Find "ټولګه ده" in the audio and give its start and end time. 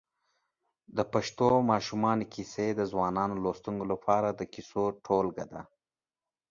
5.05-5.61